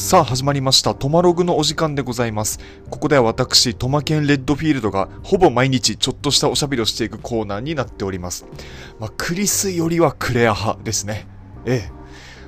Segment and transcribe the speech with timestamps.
[0.00, 0.94] さあ始まりました。
[0.94, 2.58] トマログのお時間でございます。
[2.88, 8.46] ここでは私トマケンレッドフィールドがほぼ毎日ちょっとしたおしゃべりをしていくコーナーになっております。
[8.98, 11.28] まあ、クリスよりはクレア派ですね。
[11.66, 11.92] ええ。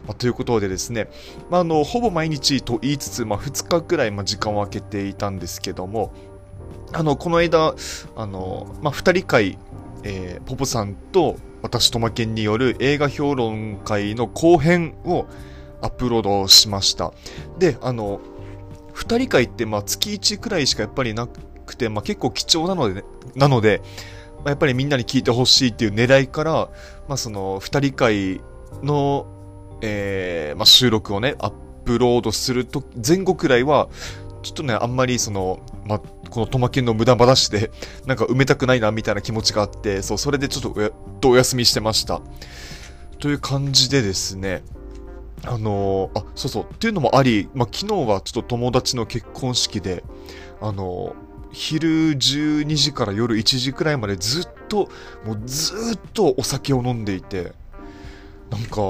[0.07, 1.09] まあ、ということでですね、
[1.51, 6.15] まあ、あのほぼ毎日と言いつつ、まあ、2日くらい、ま、時間を空けていたんですけども
[6.95, 7.75] あのこの間
[8.17, 9.59] あの、まあ、2人会、
[10.05, 15.27] えー、ポポさんと私トマケンによる映画評論会の後編を
[15.83, 17.13] アップロードしました。
[17.59, 18.21] で、あの、
[18.95, 23.05] 2人会ってまあ月1くらいしかやっぱりなくて、まあ、結構貴重なので、ね、
[23.35, 23.83] なので、
[24.39, 26.53] まあ、やっぱりみんなに聞いてほしいっていう狙いから、
[27.09, 28.41] まあ、その2人会
[28.83, 29.27] の、
[29.83, 31.51] えーまあ、収録をね、アッ
[31.85, 33.89] プロードすると前後くらいは、
[34.43, 35.99] ちょっとね、あんまりその、まあ、
[36.31, 37.71] このトマケンの無駄話で、
[38.07, 42.21] なんか埋めたくないなみたいな気持ちがあって、そう、それでちょっとお休みしてました。
[43.21, 44.65] という感じでですね、
[45.45, 50.05] あのー、あ、そうそう、っていうのもあり、まあ、昨日はちょっと友達の結婚式で、
[50.61, 54.89] あのー、昼12時から夜1時くらいまでずっと、
[55.25, 57.53] もうずっとお酒を飲んでいて、
[58.51, 58.81] なんか、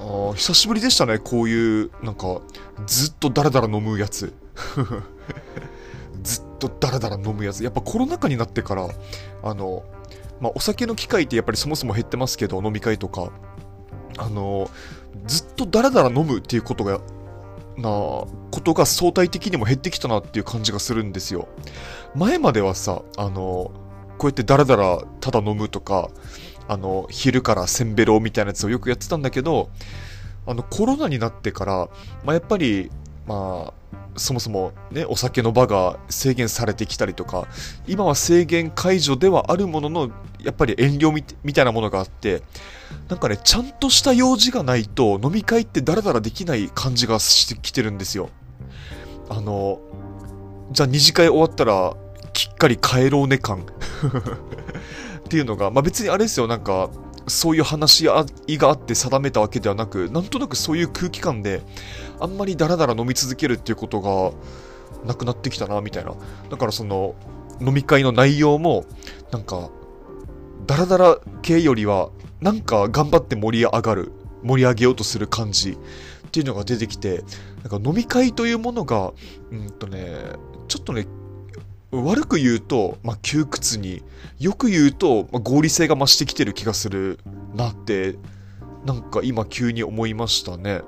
[0.00, 2.40] あ久しぶりでしたね、こういう、なんか、
[2.86, 4.32] ずっとダラダラ飲むやつ。
[6.22, 7.62] ずっとダラダラ飲むやつ。
[7.62, 8.88] やっぱコロナ禍になってから、
[9.42, 9.84] あの、
[10.40, 13.30] まあ、お酒の機会ってやっぱりそもそも減ってますけど、飲み会とか。
[14.18, 14.70] あの、
[15.26, 17.00] ずっとダラダラ飲むっていうことが、
[17.76, 18.28] なこ
[18.62, 21.48] とが相対的にも減ってきたなっていう感じがするんですよ。
[22.14, 23.72] 前まではさ、あの、
[24.18, 26.10] こうやってダラダラただ飲むとか、
[26.68, 29.70] あの、昼からせんべろみたいなやつをよくやってたんだけど、
[30.46, 31.88] あの、コロナになってから、
[32.24, 32.90] まあ、やっぱり、
[33.26, 33.82] まあ、
[34.16, 37.46] そもそもね、お酒の場が制限されてきたりとか、
[37.86, 41.12] 今は制限解除ではあるものの、やっぱり遠慮
[41.44, 42.42] みたいなものがあって、
[43.08, 48.30] なんかね、ちゃんとした用事がないと飲み会ってダラダラできない感じがしてきてるんですよ。
[49.28, 49.80] あの、
[50.72, 51.94] じゃあ二次会終わったら、
[52.32, 53.60] きっかり帰ろうね感
[55.24, 56.90] っていうのが、まあ別にあれですよ、なんか、
[57.26, 61.62] そういう話し合いがあって定めたわけではなく、なんとなくそういう空気感で、
[62.20, 64.32] あんまりダラダラ飲み続けるっていうことが
[65.06, 66.14] なくなってきたな、みたいな。
[66.50, 67.14] だからその、
[67.60, 68.84] 飲み会の内容も、
[69.30, 69.70] なんか、
[70.66, 72.10] ダラダラ系よりは、
[72.40, 74.12] なんか頑張って盛り上がる、
[74.42, 77.22] 盛り上げようとする感じっていうのが出てきて、
[77.62, 79.12] なんか飲み会というものが、
[79.50, 80.16] うんとね、
[80.68, 81.06] ちょっとね、
[81.92, 84.02] 悪く言うと、まあ、窮屈に、
[84.40, 87.18] よく言うと、まあ、合理性が増してきてる気がする
[87.54, 88.16] なって、
[88.86, 90.80] なんか今急に思いましたね。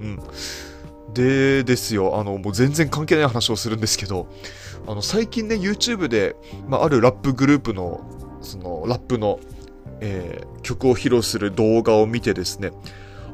[0.00, 0.20] うん。
[1.14, 4.28] でですよ、あの、もう全然関係ない話をするんですけど、
[4.86, 6.36] あの、最近ね、YouTube で、
[6.68, 8.00] まあ、あるラップグループの、
[8.42, 9.40] その、ラップの、
[10.00, 12.72] えー、曲を披露する動画を見てですね、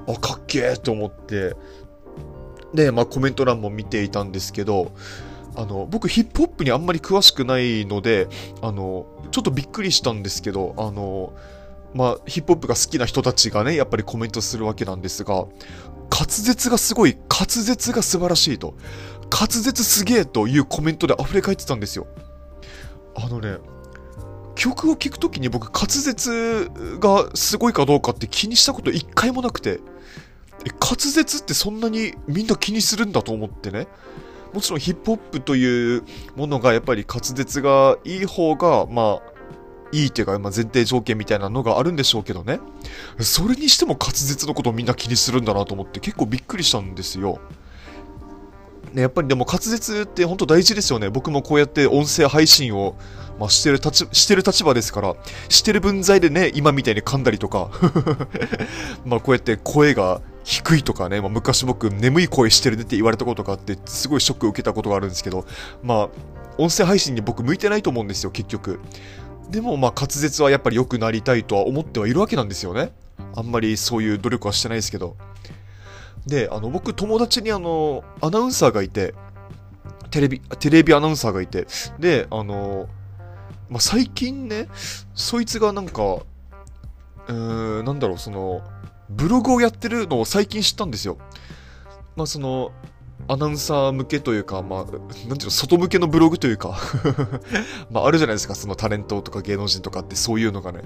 [0.06, 1.56] あ、かっけーと思って、
[2.75, 4.93] で、まあ、コメント欄も見ていたんですけど、
[5.57, 8.29] あの、僕ヒップホップにあんまり詳しくないので、
[8.63, 11.33] あの、ちょっとびっくりしたんですけど、あの、
[11.95, 15.47] まあ、ヒップホップが好きな人たちがね、やっぱりコメントするわけなんですが、
[16.11, 18.75] 滑舌がすごい、滑舌が素晴らしいと、
[19.31, 22.07] 滑舌すげえというコメントで溢れ返ってたんですよ。
[23.15, 23.59] あのね、
[24.55, 29.81] 曲を聴くときに僕滑舌がすごいかどうかって気にしたこと一回もなくて、
[30.65, 33.87] え、滑舌ってそんなにみんな気にするんだと思ってね。
[34.53, 36.03] もちろんヒップホップという
[36.37, 39.39] ものがやっぱり滑舌がいい方が、まあ、
[39.93, 42.61] いいっていうか、まあ、前提条件みたいなのがあるんでしょうけどね。
[43.21, 47.41] それにしても滑舌のことをみんな気にするんだなと思って結構びっくりしたんですよ。
[48.93, 51.11] ね、やっぱりでも滑舌って本当大事ですよね。
[51.11, 52.97] 僕もこうやって音声配信を、
[53.39, 55.17] まあ、してる立してる立場ですから、
[55.49, 57.71] してる分際でね、今みたいに噛んだりとか
[59.05, 65.45] まあこうやって声が低いとかね、まあ、昔僕眠い声してるねって言われたことがあって、すごいショックを受けたことがあるんですけど、
[65.83, 66.09] まあ、
[66.57, 68.81] 音声配信に僕向いてないと思うんですよ、結局。
[69.51, 72.93] でも、まあ、滑舌はやっぱり良くなりたいとは思ってはいるわけなんですよね。
[73.37, 75.19] あんまりそういう努力はしてないですけど。
[76.27, 79.12] で、あの、僕、友達にあの、アナウンサーがいて、
[80.11, 81.67] テレビ、テレビアナウンサーがいて、
[81.99, 82.89] で、あの、
[83.69, 84.69] まあ、最近ね、
[85.15, 88.62] そいつがなんか、うーん、なんだろう、その、
[89.10, 91.19] ブログをやってるのを最近知ったんですよ。
[92.16, 92.72] まあその、
[93.26, 96.78] アナウンサー向けというか、まあ、なんていうの、外向けのブログというか
[97.90, 100.82] まああるじゃないですか、そのタレントとか芸能人とかってそういうのがね。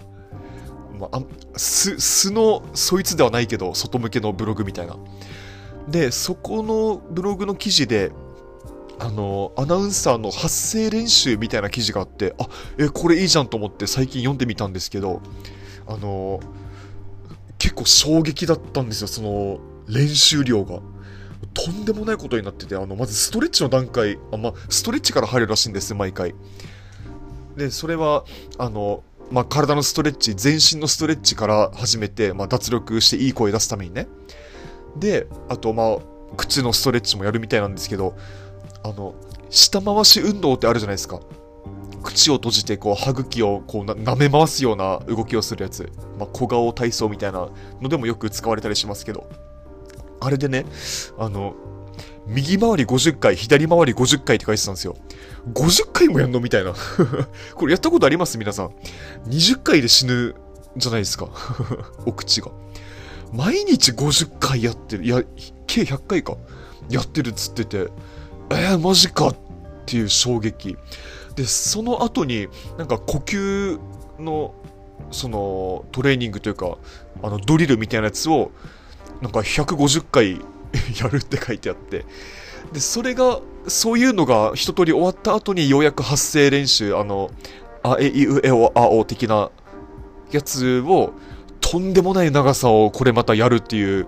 [0.98, 1.22] まあ、
[1.56, 4.96] 素、素の、そいつではないけど、外向けのブログみたいな。
[5.88, 8.12] で、そこのブログの記事で、
[8.98, 12.48] あの、アナウンサーの発声練習みたいな記事があって、あ、
[12.78, 15.20] え、これいいじゃんと思って最近読んでみたんですけど、
[15.88, 16.38] あの、
[17.72, 19.58] 結構衝撃だったんですよ、その
[19.88, 20.80] 練習量が。
[21.54, 26.34] とんでもないことになってて、あの、まずストレッチの段階、あま、ストレッチから入るらしいんです、毎回。
[27.56, 28.24] で、それは、
[28.58, 34.06] あの、まあ、体のストレッチ、全身のストレッチから始めて、まあ、脱力していい声出すためにね。
[34.96, 35.98] で、あと、まあ、
[36.36, 38.14] 口のストレッチもやるみたいなんですけど、
[38.84, 39.14] あの、
[39.50, 41.20] 下回し運動ってあるじゃないですか。
[42.02, 45.90] 口を閉じて、こう、歯茎を、こうな、舐め回すような動きをするやつ。
[46.18, 47.48] まあ、小顔体操みたいな
[47.80, 49.28] のでもよく使われたりしますけど。
[50.20, 50.66] あれでね、
[51.18, 51.54] あの、
[52.26, 54.96] 右回り50回、左回り50回って書いてたんですよ。
[55.52, 56.72] 50回もやんのみたいな。
[57.56, 58.38] これやったことあります？
[58.38, 58.70] 皆さん。
[59.28, 60.34] 20回で死ぬ
[60.76, 61.28] じゃないですか。
[62.06, 62.50] お口が。
[63.32, 65.04] 毎日50回やってる。
[65.04, 65.22] いや、
[65.66, 66.36] 計100回か。
[66.88, 67.88] やってるっつってて、
[68.50, 69.36] えー、マジかっ
[69.86, 70.76] ていう衝撃。
[71.34, 72.48] で、その後に、
[72.78, 73.78] なんか呼吸
[74.18, 74.54] の、
[75.10, 76.78] その、トレーニングというか、
[77.22, 78.50] あの、ドリルみたいなやつを、
[79.20, 80.40] なんか150回
[81.00, 82.04] やるって書いてあって、
[82.72, 87.30] で、それが、そういうのが一通り終わった後にようやく発声練習、あの、
[87.82, 89.50] あえいうえおあお的な
[90.30, 91.12] やつを、
[91.60, 94.06] とんでもない長さをこれまたやるっていう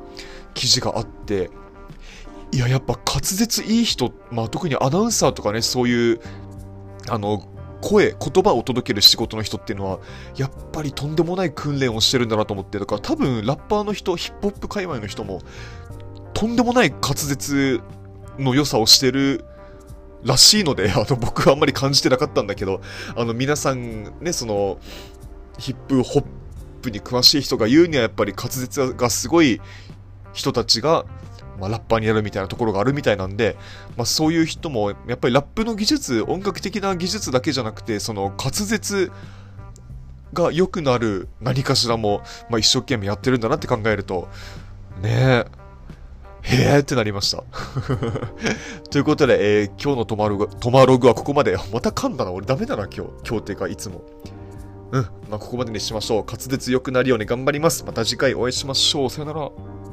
[0.55, 1.50] 記事があって、
[2.53, 6.21] いや、やっぱ滑舌いい人、まあ特にアナウンサーとかね、そういう、
[7.09, 7.49] あの、
[7.81, 9.99] 声、言葉を届ける仕事の人っていうのは、
[10.37, 15.43] やっぱりとんでもない訓練をしてるんだなと思って、だから多分ラッパーの人、ヒップホップ界隈の人も、
[16.33, 17.81] とんでもない滑舌
[18.39, 19.45] の良さをしてる
[20.25, 22.81] らしいので、 あの、僕はあんまり感じてなかったんだけど、
[23.17, 24.79] あの、皆さんね、その、
[25.59, 26.25] ヒップホッ
[26.83, 29.61] プに詳しい人が言うにはやっぱり滑舌がすごい
[30.33, 31.05] 人たちが、
[31.61, 33.56] まあ、ラッパーになるみたいなところがあるみたいなんで、
[33.97, 39.12] まあ、そういう人も、やっぱりラップの技術、音楽的な技術だけじゃなくて、その滑舌
[40.33, 44.29] が良くなる何かしらも、まあ、一生懸命やってるんだなって考えると、
[45.03, 45.65] ねえ、
[46.45, 47.43] へえってなりました。
[48.91, 51.57] ということで、えー、今日のトマログトマログはここまで。
[51.73, 52.33] また噛んだな。
[52.33, 53.12] 俺ダメだな、今日。
[53.27, 54.03] 今日っていうか、いつも。
[54.93, 55.03] うん。
[55.31, 56.25] まあ、ここまでにしましょう。
[56.27, 57.85] 滑舌良くなるように頑張ります。
[57.87, 59.11] また次回お会いしましょう。
[59.11, 59.84] さよなら。